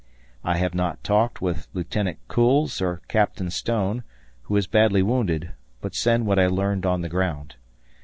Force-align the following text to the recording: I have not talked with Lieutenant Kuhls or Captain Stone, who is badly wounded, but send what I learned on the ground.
I 0.43 0.57
have 0.57 0.73
not 0.73 1.03
talked 1.03 1.43
with 1.43 1.67
Lieutenant 1.75 2.17
Kuhls 2.27 2.81
or 2.81 3.03
Captain 3.07 3.51
Stone, 3.51 4.01
who 4.45 4.57
is 4.57 4.65
badly 4.65 5.03
wounded, 5.03 5.51
but 5.79 5.93
send 5.93 6.25
what 6.25 6.39
I 6.39 6.47
learned 6.47 6.87
on 6.87 7.01
the 7.01 7.07
ground. 7.07 7.55